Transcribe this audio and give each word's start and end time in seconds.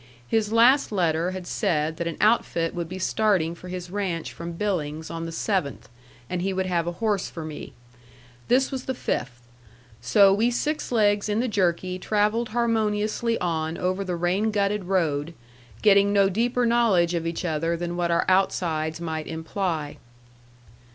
His 0.27 0.51
last 0.51 0.91
letter 0.91 1.29
had 1.29 1.45
said 1.45 1.97
that 1.97 2.07
an 2.07 2.17
outfit 2.19 2.73
would 2.73 2.89
be 2.89 2.97
starting 2.97 3.53
for 3.53 3.67
his 3.67 3.91
ranch 3.91 4.33
from 4.33 4.53
Billings 4.53 5.11
on 5.11 5.27
the 5.27 5.31
seventh, 5.31 5.89
and 6.27 6.41
he 6.41 6.53
would 6.53 6.65
have 6.65 6.87
a 6.87 6.93
horse 6.93 7.29
for 7.29 7.45
me. 7.45 7.73
This 8.47 8.71
was 8.71 8.85
the 8.85 8.95
fifth. 8.95 9.43
So 10.01 10.33
we 10.33 10.49
six 10.49 10.91
legs 10.91 11.29
in 11.29 11.39
the 11.39 11.47
jerky 11.47 11.99
travelled 11.99 12.49
harmoniously 12.49 13.37
on 13.37 13.77
over 13.77 14.03
the 14.03 14.15
rain 14.15 14.49
gutted 14.49 14.85
road, 14.85 15.35
getting 15.83 16.11
no 16.11 16.29
deeper 16.29 16.65
knowledge 16.65 17.13
of 17.13 17.27
each 17.27 17.45
other 17.45 17.77
than 17.77 17.95
what 17.95 18.09
our 18.09 18.25
outsides 18.27 18.99
might 18.99 19.27
imply. 19.27 19.97